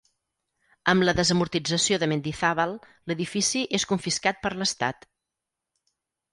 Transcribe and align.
Amb 0.93 1.05
la 1.05 1.13
desamortització 1.19 1.99
de 2.05 2.09
Mendizábal, 2.15 2.75
l'edifici 3.11 3.63
és 3.81 3.87
confiscat 3.95 4.43
per 4.47 4.55
l'Estat. 4.59 5.11